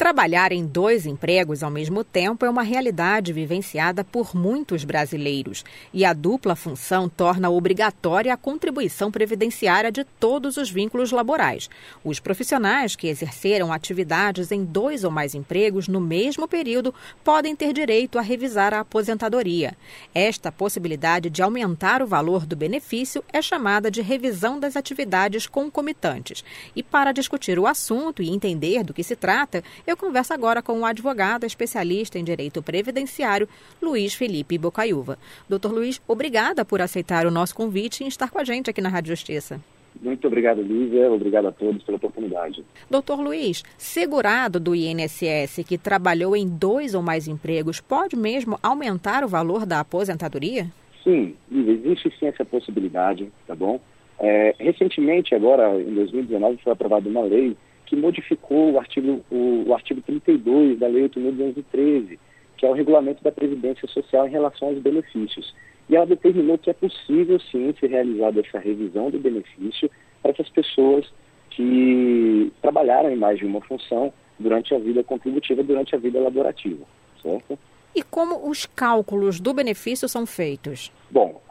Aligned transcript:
Trabalhar 0.00 0.50
em 0.50 0.64
dois 0.64 1.04
empregos 1.04 1.62
ao 1.62 1.70
mesmo 1.70 2.02
tempo 2.02 2.46
é 2.46 2.48
uma 2.48 2.62
realidade 2.62 3.34
vivenciada 3.34 4.02
por 4.02 4.34
muitos 4.34 4.82
brasileiros. 4.82 5.62
E 5.92 6.06
a 6.06 6.14
dupla 6.14 6.56
função 6.56 7.06
torna 7.06 7.50
obrigatória 7.50 8.32
a 8.32 8.36
contribuição 8.38 9.10
previdenciária 9.10 9.92
de 9.92 10.02
todos 10.02 10.56
os 10.56 10.70
vínculos 10.70 11.12
laborais. 11.12 11.68
Os 12.02 12.18
profissionais 12.18 12.96
que 12.96 13.08
exerceram 13.08 13.70
atividades 13.70 14.50
em 14.50 14.64
dois 14.64 15.04
ou 15.04 15.10
mais 15.10 15.34
empregos 15.34 15.86
no 15.86 16.00
mesmo 16.00 16.48
período 16.48 16.94
podem 17.22 17.54
ter 17.54 17.74
direito 17.74 18.18
a 18.18 18.22
revisar 18.22 18.72
a 18.72 18.80
aposentadoria. 18.80 19.76
Esta 20.14 20.50
possibilidade 20.50 21.28
de 21.28 21.42
aumentar 21.42 22.00
o 22.02 22.06
valor 22.06 22.46
do 22.46 22.56
benefício 22.56 23.22
é 23.30 23.42
chamada 23.42 23.90
de 23.90 24.00
revisão 24.00 24.58
das 24.58 24.76
atividades 24.76 25.46
concomitantes. 25.46 26.42
E 26.74 26.82
para 26.82 27.12
discutir 27.12 27.58
o 27.58 27.66
assunto 27.66 28.22
e 28.22 28.30
entender 28.30 28.82
do 28.82 28.94
que 28.94 29.04
se 29.04 29.14
trata, 29.14 29.62
eu 29.90 29.96
converso 29.96 30.32
agora 30.32 30.62
com 30.62 30.80
o 30.80 30.84
advogado 30.84 31.44
especialista 31.44 32.18
em 32.18 32.24
direito 32.24 32.62
previdenciário, 32.62 33.48
Luiz 33.82 34.14
Felipe 34.14 34.56
Bocaiúva. 34.56 35.18
Doutor 35.48 35.72
Luiz, 35.72 36.00
obrigada 36.06 36.64
por 36.64 36.80
aceitar 36.80 37.26
o 37.26 37.30
nosso 37.30 37.54
convite 37.54 38.04
e 38.04 38.08
estar 38.08 38.30
com 38.30 38.38
a 38.38 38.44
gente 38.44 38.70
aqui 38.70 38.80
na 38.80 38.88
Rádio 38.88 39.10
Justiça. 39.10 39.60
Muito 40.00 40.26
obrigado, 40.26 40.62
Lívia. 40.62 41.10
Obrigado 41.10 41.48
a 41.48 41.52
todos 41.52 41.82
pela 41.82 41.96
oportunidade. 41.96 42.64
Doutor 42.88 43.20
Luiz, 43.20 43.64
segurado 43.76 44.60
do 44.60 44.74
INSS 44.74 45.64
que 45.66 45.76
trabalhou 45.76 46.36
em 46.36 46.48
dois 46.48 46.94
ou 46.94 47.02
mais 47.02 47.26
empregos, 47.26 47.80
pode 47.80 48.16
mesmo 48.16 48.58
aumentar 48.62 49.24
o 49.24 49.28
valor 49.28 49.66
da 49.66 49.80
aposentadoria? 49.80 50.68
Sim, 51.02 51.34
Lívia, 51.50 51.74
existe 51.74 52.12
sim 52.18 52.26
essa 52.26 52.44
possibilidade, 52.44 53.30
tá 53.46 53.54
bom? 53.56 53.80
É, 54.20 54.54
recentemente, 54.58 55.34
agora 55.34 55.80
em 55.80 55.94
2019, 55.94 56.58
foi 56.62 56.72
aprovada 56.72 57.08
uma 57.08 57.22
lei 57.22 57.56
que 57.90 57.96
modificou 57.96 58.70
o 58.70 58.78
artigo, 58.78 59.20
o, 59.28 59.64
o 59.66 59.74
artigo 59.74 60.00
32 60.02 60.78
da 60.78 60.86
Lei 60.86 61.08
8.213, 61.08 62.16
que 62.56 62.64
é 62.64 62.70
o 62.70 62.72
regulamento 62.72 63.20
da 63.24 63.32
Previdência 63.32 63.88
Social 63.88 64.28
em 64.28 64.30
relação 64.30 64.68
aos 64.68 64.78
benefícios. 64.78 65.52
E 65.88 65.96
ela 65.96 66.06
determinou 66.06 66.56
que 66.56 66.70
é 66.70 66.72
possível, 66.72 67.40
sim, 67.40 67.74
ser 67.80 67.90
realizada 67.90 68.38
essa 68.38 68.60
revisão 68.60 69.10
do 69.10 69.18
benefício 69.18 69.90
para 70.22 70.30
essas 70.30 70.48
pessoas 70.50 71.04
que 71.50 72.52
trabalharam 72.62 73.10
em 73.10 73.16
mais 73.16 73.40
de 73.40 73.44
uma 73.44 73.60
função 73.60 74.12
durante 74.38 74.72
a 74.72 74.78
vida 74.78 75.02
contributiva, 75.02 75.60
durante 75.64 75.96
a 75.96 75.98
vida 75.98 76.20
laborativa, 76.20 76.84
certo? 77.20 77.58
E 77.92 78.04
como 78.04 78.48
os 78.48 78.66
cálculos 78.66 79.40
do 79.40 79.52
benefício 79.52 80.08
são 80.08 80.24
feitos? 80.26 80.92
Bom, 81.10 81.42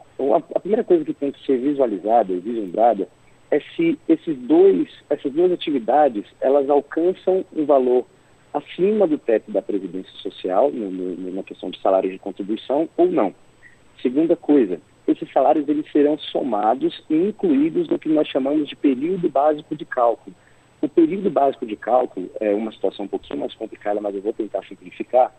a 0.55 0.59
primeira 0.61 0.85
coisa 0.85 1.03
que 1.03 1.13
tem 1.13 1.33
que 1.33 1.45
ser 1.45 1.57
visualizada 1.57 2.31
e 2.31 2.39
vislumbrada 2.39 3.09
é 3.51 3.59
se 3.75 3.97
esses 4.07 4.37
dois, 4.37 4.89
essas 5.09 5.31
duas 5.31 5.51
atividades 5.51 6.25
elas 6.39 6.69
alcançam 6.69 7.45
um 7.55 7.65
valor 7.65 8.05
acima 8.53 9.07
do 9.07 9.17
teto 9.17 9.51
da 9.51 9.61
Previdência 9.61 10.11
Social, 10.21 10.71
no, 10.71 10.89
no, 10.89 11.31
na 11.33 11.43
questão 11.43 11.69
de 11.69 11.79
salário 11.81 12.09
de 12.09 12.19
contribuição, 12.19 12.89
ou 12.97 13.07
não. 13.07 13.33
Segunda 14.01 14.35
coisa, 14.35 14.79
esses 15.07 15.31
salários 15.31 15.67
eles 15.67 15.91
serão 15.91 16.17
somados 16.17 17.03
e 17.09 17.15
incluídos 17.15 17.87
no 17.87 17.99
que 17.99 18.09
nós 18.09 18.27
chamamos 18.27 18.67
de 18.67 18.75
período 18.75 19.29
básico 19.29 19.75
de 19.75 19.85
cálculo. 19.85 20.35
O 20.81 20.87
período 20.87 21.29
básico 21.29 21.65
de 21.65 21.75
cálculo 21.75 22.29
é 22.39 22.53
uma 22.53 22.71
situação 22.71 23.05
um 23.05 23.09
pouquinho 23.09 23.39
mais 23.39 23.53
complicada, 23.53 23.99
mas 23.99 24.15
eu 24.15 24.21
vou 24.21 24.33
tentar 24.33 24.63
simplificar. 24.65 25.33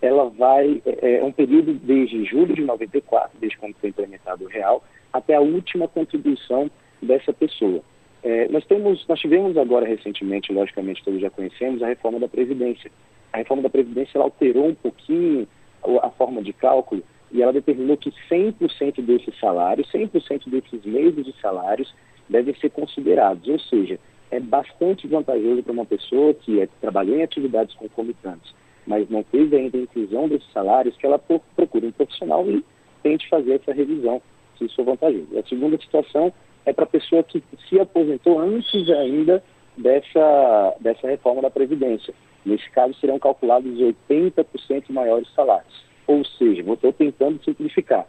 Ela 0.00 0.30
vai, 0.30 0.80
é, 0.86 1.16
é 1.16 1.24
um 1.24 1.32
período 1.32 1.74
desde 1.74 2.24
julho 2.24 2.54
de 2.54 2.62
94, 2.62 3.38
desde 3.38 3.58
quando 3.58 3.74
foi 3.74 3.90
implementado 3.90 4.44
o 4.44 4.48
real, 4.48 4.82
até 5.12 5.34
a 5.34 5.40
última 5.40 5.86
contribuição 5.88 6.70
dessa 7.02 7.32
pessoa. 7.32 7.82
É, 8.22 8.48
nós, 8.48 8.64
temos, 8.66 9.06
nós 9.06 9.20
tivemos 9.20 9.56
agora 9.56 9.86
recentemente, 9.86 10.52
logicamente 10.52 11.04
todos 11.04 11.20
já 11.20 11.30
conhecemos, 11.30 11.82
a 11.82 11.86
reforma 11.86 12.18
da 12.18 12.28
Previdência. 12.28 12.90
A 13.32 13.38
reforma 13.38 13.62
da 13.62 13.70
Previdência 13.70 14.20
alterou 14.20 14.66
um 14.66 14.74
pouquinho 14.74 15.46
a, 15.82 16.06
a 16.06 16.10
forma 16.10 16.42
de 16.42 16.52
cálculo 16.52 17.02
e 17.30 17.42
ela 17.42 17.52
determinou 17.52 17.96
que 17.96 18.12
100% 18.30 19.02
desses 19.02 19.38
salários, 19.38 19.90
100% 19.92 20.48
desses 20.48 20.84
meses 20.84 21.24
de 21.24 21.34
salários 21.40 21.92
devem 22.28 22.54
ser 22.54 22.70
considerados. 22.70 23.46
Ou 23.46 23.58
seja, 23.58 23.98
é 24.30 24.40
bastante 24.40 25.06
vantajoso 25.06 25.62
para 25.62 25.72
uma 25.72 25.86
pessoa 25.86 26.34
que 26.34 26.60
é, 26.60 26.68
trabalhou 26.80 27.16
em 27.16 27.22
atividades 27.22 27.74
concomitantes, 27.76 28.54
mas 28.86 29.08
não 29.08 29.22
teve 29.22 29.56
ainda 29.56 29.78
a 29.78 29.82
inclusão 29.82 30.28
desses 30.28 30.50
salários, 30.52 30.96
que 30.96 31.06
ela 31.06 31.18
procure 31.18 31.86
um 31.86 31.92
profissional 31.92 32.48
e 32.50 32.64
tente 33.02 33.28
fazer 33.28 33.54
essa 33.54 33.72
revisão, 33.72 34.20
se 34.56 34.64
isso 34.64 34.76
for 34.76 34.84
vantajoso. 34.84 35.38
A 35.38 35.42
segunda 35.48 35.78
situação 35.78 36.32
é 36.68 36.72
para 36.72 36.84
a 36.84 36.88
pessoa 36.88 37.22
que 37.22 37.42
se 37.68 37.80
aposentou 37.80 38.38
antes 38.38 38.90
ainda 38.90 39.42
dessa, 39.76 40.76
dessa 40.80 41.08
reforma 41.08 41.40
da 41.40 41.50
Previdência. 41.50 42.12
Nesse 42.44 42.68
caso, 42.70 42.94
serão 43.00 43.18
calculados 43.18 43.70
80% 43.78 44.84
maiores 44.90 45.28
salários. 45.34 45.84
Ou 46.06 46.24
seja, 46.24 46.62
estou 46.62 46.92
tentando 46.92 47.42
simplificar. 47.42 48.06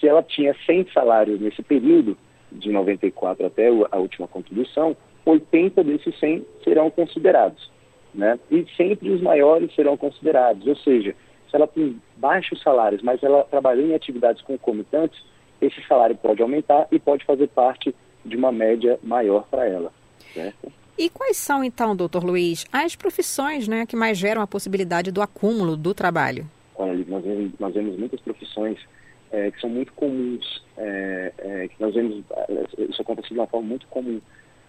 Se 0.00 0.08
ela 0.08 0.22
tinha 0.22 0.54
100 0.66 0.88
salários 0.92 1.40
nesse 1.40 1.62
período, 1.62 2.16
de 2.50 2.70
94 2.70 3.46
até 3.46 3.68
a 3.68 3.98
última 3.98 4.26
contribuição, 4.26 4.96
80 5.24 5.84
desses 5.84 6.18
100 6.18 6.46
serão 6.64 6.90
considerados. 6.90 7.70
Né? 8.14 8.38
E 8.50 8.64
sempre 8.76 9.10
os 9.10 9.20
maiores 9.20 9.74
serão 9.74 9.96
considerados. 9.96 10.66
Ou 10.66 10.76
seja, 10.76 11.14
se 11.50 11.56
ela 11.56 11.66
tem 11.66 12.00
baixos 12.16 12.62
salários, 12.62 13.02
mas 13.02 13.22
ela 13.22 13.44
trabalhou 13.44 13.86
em 13.86 13.94
atividades 13.94 14.42
concomitantes, 14.42 15.22
esse 15.60 15.82
salário 15.86 16.16
pode 16.16 16.42
aumentar 16.42 16.86
e 16.90 16.98
pode 16.98 17.24
fazer 17.24 17.48
parte 17.48 17.94
de 18.24 18.36
uma 18.36 18.52
média 18.52 18.98
maior 19.02 19.46
para 19.48 19.66
ela. 19.66 19.92
Certo? 20.32 20.72
E 20.98 21.10
quais 21.10 21.36
são, 21.36 21.62
então, 21.62 21.94
doutor 21.94 22.24
Luiz, 22.24 22.64
as 22.72 22.96
profissões 22.96 23.68
né, 23.68 23.84
que 23.84 23.94
mais 23.94 24.16
geram 24.16 24.40
a 24.40 24.46
possibilidade 24.46 25.10
do 25.10 25.20
acúmulo 25.20 25.76
do 25.76 25.92
trabalho? 25.92 26.46
Olha, 26.74 27.04
nós 27.06 27.22
vemos, 27.22 27.52
nós 27.58 27.74
vemos 27.74 27.98
muitas 27.98 28.20
profissões 28.20 28.78
é, 29.30 29.50
que 29.50 29.60
são 29.60 29.68
muito 29.68 29.92
comuns, 29.92 30.64
é, 30.76 31.32
é, 31.38 31.68
que 31.68 31.74
nós 31.80 31.94
vemos, 31.94 32.22
é, 32.30 32.84
isso 32.88 33.02
acontece 33.02 33.28
de 33.28 33.34
uma 33.34 33.46
forma 33.46 33.68
muito 33.68 33.86
comum. 33.88 34.20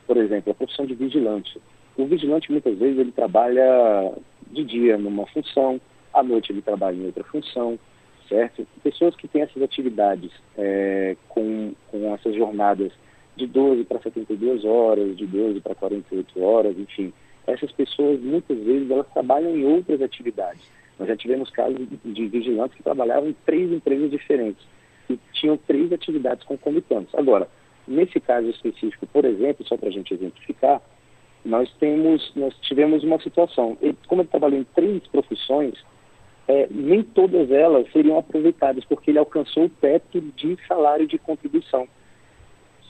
Por 0.06 0.18
exemplo, 0.18 0.52
a 0.52 0.56
profissão 0.56 0.86
de 0.86 0.96
vigilante. 0.96 1.62
O 1.98 2.06
vigilante, 2.06 2.52
muitas 2.52 2.78
vezes, 2.78 3.00
ele 3.00 3.12
trabalha 3.12 4.14
de 4.52 4.64
dia 4.64 4.98
numa 4.98 5.26
função, 5.28 5.80
à 6.14 6.22
noite 6.24 6.52
ele 6.52 6.62
trabalha 6.62 6.96
em 6.96 7.06
outra 7.06 7.24
função, 7.26 7.80
certo? 8.28 8.66
Pessoas 8.84 9.16
que 9.16 9.28
têm 9.28 9.42
essas 9.42 9.62
atividades 9.62 10.32
é, 10.58 11.16
com, 11.30 11.74
com 11.90 12.14
essas 12.14 12.36
jornadas 12.36 12.92
de 13.36 13.46
12 13.46 13.84
para 13.86 14.00
72 14.02 14.66
horas, 14.66 15.16
de 15.16 15.26
12 15.26 15.62
para 15.62 15.76
48 15.76 16.44
horas, 16.44 16.78
enfim, 16.78 17.14
essas 17.46 17.72
pessoas 17.72 18.20
muitas 18.20 18.58
vezes 18.58 18.90
elas 18.90 19.08
trabalham 19.14 19.56
em 19.56 19.66
outras 19.66 20.02
atividades. 20.02 20.62
Nós 21.00 21.08
já 21.08 21.16
tivemos 21.16 21.50
casos 21.52 21.88
de 22.04 22.28
vigilantes 22.28 22.76
que 22.76 22.84
trabalhavam 22.84 23.30
em 23.30 23.36
três 23.46 23.72
empresas 23.72 24.10
diferentes 24.10 24.66
e 25.10 25.18
tinham 25.34 25.56
três 25.58 25.94
atividades 25.94 26.44
concomitantes. 26.46 27.14
Agora, 27.14 27.48
nesse 27.88 28.20
caso 28.20 28.50
específico, 28.50 29.06
por 29.08 29.24
exemplo, 29.24 29.66
só 29.66 29.78
para 29.78 29.90
a 29.90 29.92
gente 29.92 30.14
exemplificar, 30.14 30.82
nós 31.46 31.72
temos, 31.80 32.32
nós 32.36 32.54
tivemos 32.62 33.04
uma 33.04 33.22
situação. 33.22 33.78
Ele, 33.82 33.98
como 34.08 34.22
ele 34.22 34.30
trabalhou 34.30 34.60
em 34.60 34.66
três 34.76 35.06
profissões, 35.08 35.76
é, 36.48 36.68
nem 36.72 37.04
todas 37.04 37.52
elas 37.52 37.92
seriam 37.92 38.18
aproveitadas, 38.18 38.86
porque 38.86 39.12
ele 39.12 39.20
alcançou 39.20 39.66
o 39.66 39.70
teto 39.70 40.22
de 40.22 40.58
salário 40.68 41.06
de 41.06 41.18
contribuição, 41.18 41.88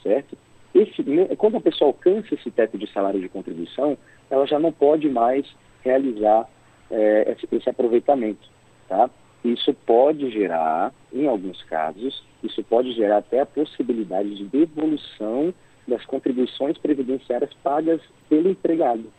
certo? 0.02 0.38
Esse, 0.74 1.02
quando 1.36 1.56
a 1.56 1.60
pessoa 1.60 1.88
alcança 1.88 2.34
esse 2.34 2.50
teto 2.50 2.78
de 2.78 2.86
salário 2.92 3.20
de 3.20 3.28
contribuição, 3.28 3.98
ela 4.30 4.46
já 4.46 4.58
não 4.58 4.70
pode 4.70 5.08
mais 5.08 5.46
realizar 5.82 6.48
é, 6.90 7.32
esse, 7.32 7.48
esse 7.52 7.68
aproveitamento, 7.68 8.48
tá? 8.88 9.10
Isso 9.44 9.72
pode 9.86 10.30
gerar, 10.30 10.92
em 11.12 11.26
alguns 11.26 11.62
casos, 11.64 12.22
isso 12.42 12.62
pode 12.64 12.92
gerar 12.92 13.18
até 13.18 13.40
a 13.40 13.46
possibilidade 13.46 14.36
de 14.36 14.44
devolução 14.44 15.52
das 15.86 16.04
contribuições 16.04 16.76
previdenciárias 16.78 17.52
pagas 17.62 18.00
pelo 18.28 18.50
empregado, 18.50 19.10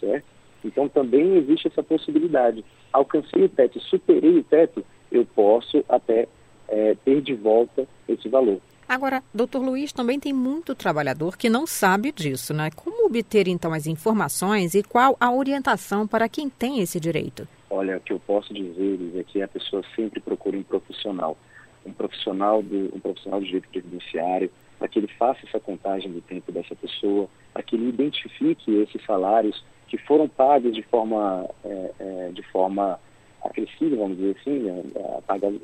certo? 0.00 0.37
Então 0.64 0.88
também 0.88 1.36
existe 1.36 1.68
essa 1.68 1.82
possibilidade 1.82 2.64
alcancei 2.92 3.44
o 3.44 3.48
teto, 3.48 3.80
superei 3.80 4.38
o 4.38 4.44
teto, 4.44 4.84
eu 5.10 5.24
posso 5.24 5.84
até 5.88 6.26
é, 6.68 6.96
ter 7.04 7.20
de 7.20 7.34
volta 7.34 7.86
esse 8.08 8.28
valor. 8.28 8.60
Agora, 8.88 9.22
doutor 9.34 9.62
Luiz, 9.62 9.92
também 9.92 10.18
tem 10.18 10.32
muito 10.32 10.74
trabalhador 10.74 11.36
que 11.36 11.50
não 11.50 11.66
sabe 11.66 12.10
disso, 12.10 12.54
né? 12.54 12.70
Como 12.74 13.06
obter 13.06 13.46
então 13.46 13.72
as 13.74 13.86
informações 13.86 14.74
e 14.74 14.82
qual 14.82 15.14
a 15.20 15.30
orientação 15.30 16.06
para 16.06 16.28
quem 16.28 16.48
tem 16.48 16.80
esse 16.80 16.98
direito? 16.98 17.46
Olha, 17.68 17.98
o 17.98 18.00
que 18.00 18.14
eu 18.14 18.18
posso 18.18 18.52
dizer 18.54 18.98
é 19.14 19.22
que 19.22 19.42
a 19.42 19.48
pessoa 19.48 19.82
sempre 19.94 20.20
procura 20.20 20.56
um 20.56 20.62
profissional, 20.62 21.36
um 21.84 21.92
profissional 21.92 22.62
do 22.62 22.90
um 22.96 23.00
profissional 23.00 23.40
de 23.40 23.46
direito 23.46 23.68
previdenciário, 23.68 24.50
para 24.78 24.88
que 24.88 24.98
ele 24.98 25.08
faça 25.18 25.40
essa 25.46 25.60
contagem 25.60 26.10
do 26.10 26.22
tempo 26.22 26.50
dessa 26.50 26.74
pessoa, 26.74 27.28
para 27.52 27.62
que 27.62 27.76
ele 27.76 27.90
identifique 27.90 28.74
esses 28.74 29.04
salários 29.04 29.62
que 29.88 29.96
foram 29.98 30.28
pagos 30.28 30.74
de 30.74 30.82
forma, 30.82 31.48
é, 31.64 31.90
é, 31.98 32.30
de 32.32 32.42
forma 32.50 32.98
acrescida, 33.42 33.96
vamos 33.96 34.18
dizer 34.18 34.36
assim, 34.40 34.58
né, 34.60 34.82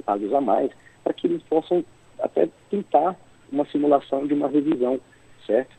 pagos, 0.05 0.33
a 0.33 0.41
mais, 0.41 0.71
para 1.03 1.13
que 1.13 1.27
eles 1.27 1.43
possam 1.45 1.85
até 2.19 2.49
tentar 2.71 3.17
uma 3.53 3.67
simulação 3.67 4.27
de 4.27 4.35
uma 4.35 4.49
revisão, 4.49 4.99
certo? 5.47 5.77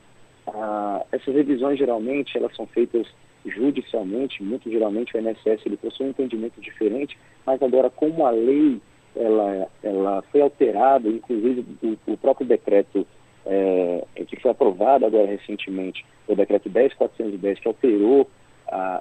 Ah, 0.48 1.04
essas 1.12 1.34
revisões 1.34 1.80
geralmente 1.80 2.38
elas 2.38 2.56
são 2.56 2.68
feitas 2.68 3.08
judicialmente, 3.46 4.44
muito 4.44 4.70
geralmente 4.70 5.16
o 5.16 5.20
INSS 5.20 5.66
ele 5.66 5.78
possui 5.78 6.08
um 6.08 6.10
entendimento 6.10 6.60
diferente, 6.62 7.18
mas 7.46 7.62
agora 7.62 7.90
como 7.90 8.26
a 8.26 8.32
lei 8.32 8.80
ela, 9.16 9.68
ela 9.82 10.22
foi 10.32 10.42
alterada, 10.42 11.08
inclusive 11.08 11.66
o, 11.82 12.12
o 12.12 12.18
próprio 12.18 12.46
decreto 12.46 13.08
é, 13.46 13.85
que 14.26 14.42
foi 14.42 14.52
aprovado 14.52 15.06
agora 15.06 15.28
recentemente, 15.28 16.06
o 16.28 16.36
decreto 16.36 16.70
10.410, 16.70 17.60
que 17.60 17.68
alterou 17.68 18.30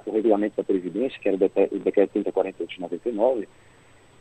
o 0.05 0.11
regulamento 0.11 0.57
da 0.57 0.63
Previdência, 0.63 1.19
que 1.19 1.27
era 1.27 1.35
o 1.35 1.39
decreto, 1.39 1.75
o 1.75 1.79
decreto 1.79 2.11
3048 2.11 2.69
de 2.69 2.81
99, 2.81 3.47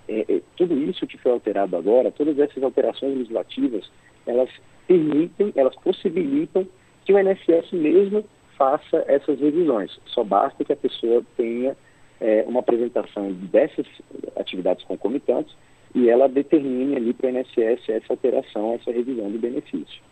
é, 0.09 0.21
é, 0.29 0.41
tudo 0.57 0.77
isso 0.79 1.07
que 1.07 1.19
foi 1.19 1.33
alterado 1.33 1.77
agora, 1.77 2.11
todas 2.11 2.39
essas 2.39 2.63
alterações 2.63 3.17
legislativas, 3.17 3.91
elas 4.27 4.51
permitem, 4.87 5.53
elas 5.57 5.75
possibilitam 5.77 6.67
que 7.05 7.13
o 7.13 7.19
INSS 7.19 7.73
mesmo 7.73 8.25
faça 8.57 9.05
essas 9.07 9.39
revisões. 9.41 9.99
Só 10.07 10.23
basta 10.25 10.65
que 10.65 10.73
a 10.73 10.77
pessoa 10.77 11.23
tenha 11.37 11.77
é, 12.21 12.45
uma 12.47 12.61
apresentação 12.61 13.33
dessas 13.33 13.87
atividades 14.37 14.85
concomitantes 14.85 15.55
e 15.95 16.09
ela 16.09 16.29
determine 16.29 16.97
ali 16.97 17.13
para 17.13 17.29
o 17.29 17.31
INSS 17.31 17.89
essa 17.89 18.13
alteração, 18.13 18.75
essa 18.75 18.91
revisão 18.91 19.31
do 19.31 19.39
benefício. 19.39 20.03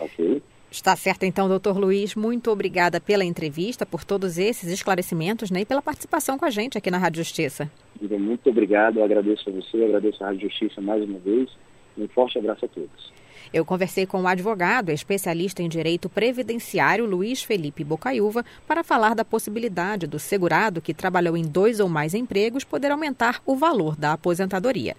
Ok? 0.00 0.42
Está 0.70 0.94
certo, 0.94 1.24
então, 1.24 1.48
doutor 1.48 1.76
Luiz. 1.76 2.14
Muito 2.14 2.50
obrigada 2.50 3.00
pela 3.00 3.24
entrevista, 3.24 3.84
por 3.84 4.04
todos 4.04 4.38
esses 4.38 4.70
esclarecimentos 4.70 5.50
né, 5.50 5.62
e 5.62 5.64
pela 5.64 5.82
participação 5.82 6.38
com 6.38 6.44
a 6.44 6.50
gente 6.50 6.78
aqui 6.78 6.90
na 6.90 6.98
Rádio 6.98 7.24
Justiça. 7.24 7.70
Muito 8.00 8.48
obrigado, 8.48 8.98
eu 8.98 9.04
agradeço 9.04 9.50
a 9.50 9.52
você, 9.52 9.84
agradeço 9.84 10.22
a 10.22 10.28
Rádio 10.28 10.48
Justiça 10.48 10.80
mais 10.80 11.02
uma 11.02 11.18
vez. 11.18 11.50
Um 11.98 12.06
forte 12.08 12.38
abraço 12.38 12.64
a 12.64 12.68
todos. 12.68 13.12
Eu 13.52 13.64
conversei 13.64 14.06
com 14.06 14.22
o 14.22 14.28
advogado, 14.28 14.90
especialista 14.90 15.60
em 15.60 15.68
direito 15.68 16.08
previdenciário 16.08 17.04
Luiz 17.04 17.42
Felipe 17.42 17.82
Bocaiúva, 17.82 18.44
para 18.64 18.84
falar 18.84 19.12
da 19.14 19.24
possibilidade 19.24 20.06
do 20.06 20.20
segurado 20.20 20.80
que 20.80 20.94
trabalhou 20.94 21.36
em 21.36 21.42
dois 21.42 21.80
ou 21.80 21.88
mais 21.88 22.14
empregos 22.14 22.62
poder 22.62 22.92
aumentar 22.92 23.42
o 23.44 23.56
valor 23.56 23.96
da 23.96 24.12
aposentadoria. 24.12 24.94